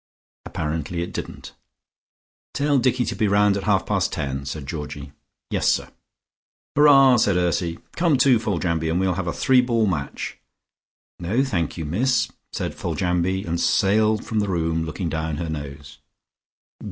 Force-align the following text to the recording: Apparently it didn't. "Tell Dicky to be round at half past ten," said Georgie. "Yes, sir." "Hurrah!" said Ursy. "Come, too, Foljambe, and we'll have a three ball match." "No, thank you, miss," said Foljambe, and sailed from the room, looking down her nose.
Apparently 0.47 1.03
it 1.03 1.13
didn't. 1.13 1.53
"Tell 2.55 2.79
Dicky 2.79 3.05
to 3.05 3.15
be 3.15 3.27
round 3.27 3.55
at 3.55 3.65
half 3.65 3.85
past 3.85 4.11
ten," 4.11 4.47
said 4.47 4.65
Georgie. 4.65 5.11
"Yes, 5.51 5.67
sir." 5.69 5.91
"Hurrah!" 6.75 7.17
said 7.17 7.37
Ursy. 7.37 7.77
"Come, 7.97 8.17
too, 8.17 8.39
Foljambe, 8.39 8.89
and 8.89 8.99
we'll 8.99 9.13
have 9.13 9.27
a 9.27 9.31
three 9.31 9.61
ball 9.61 9.85
match." 9.85 10.39
"No, 11.19 11.43
thank 11.43 11.77
you, 11.77 11.85
miss," 11.85 12.29
said 12.51 12.73
Foljambe, 12.73 13.45
and 13.45 13.59
sailed 13.61 14.25
from 14.25 14.39
the 14.39 14.49
room, 14.49 14.87
looking 14.87 15.07
down 15.07 15.37
her 15.37 15.49
nose. 15.49 15.99